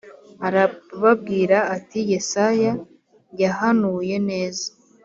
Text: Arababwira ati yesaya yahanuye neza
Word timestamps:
Arababwira 0.47 1.57
ati 1.75 1.99
yesaya 2.11 2.71
yahanuye 3.41 4.15
neza 4.29 4.65